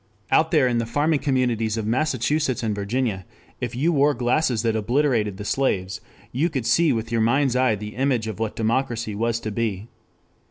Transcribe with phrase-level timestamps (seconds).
[0.31, 3.23] Out there in the farming communities of Massachusetts and Virginia,
[3.59, 7.75] if you wore glasses that obliterated the slaves, you could see with your mind's eye
[7.75, 9.89] the image of what democracy was to be.